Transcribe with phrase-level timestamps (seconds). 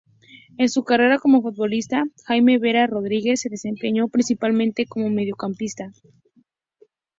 [0.57, 5.91] En su carrera como futbolista, Jaime Vera Rodríguez se desempeñó principalmente como mediocampista.